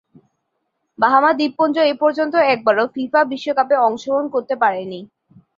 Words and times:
Bahama 0.99 1.31
দ্বীপপুঞ্জ 1.33 1.75
এপর্যন্ত 1.93 2.33
একবারও 2.53 2.85
ফিফা 2.95 3.21
বিশ্বকাপে 3.31 3.75
অংশগ্রহণ 3.87 4.25
করতে 4.35 4.55
পারেনি। 4.63 4.99